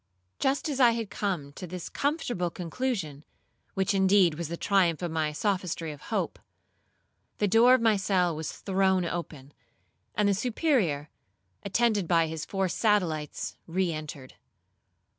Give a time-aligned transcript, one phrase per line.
[0.39, 3.23] Just as I had come to this comfortable conclusion,
[3.75, 6.39] which indeed was the triumph of the sophistry of hope,
[7.37, 9.53] the door of my cell was thrown open,
[10.15, 11.11] and the Superior,
[11.61, 14.33] attended by his four satellites re entered.